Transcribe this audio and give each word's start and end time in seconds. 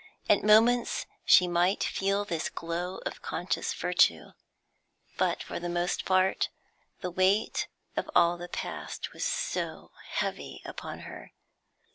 At 0.27 0.43
moments 0.43 1.05
she 1.25 1.47
might 1.47 1.83
feel 1.83 2.25
this 2.25 2.49
glow 2.49 2.97
of 3.05 3.21
conscious 3.21 3.71
virtue, 3.75 4.31
but 5.15 5.43
for 5.43 5.59
the 5.59 5.69
most 5.69 6.05
part 6.05 6.49
the 7.01 7.11
weight 7.11 7.67
of 7.95 8.09
all 8.15 8.35
the 8.35 8.49
past 8.49 9.13
was 9.13 9.23
so 9.23 9.91
heavy 10.07 10.63
upon 10.65 11.01
her. 11.01 11.33